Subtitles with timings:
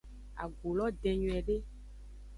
[0.43, 1.55] Agu lo den nyuiede.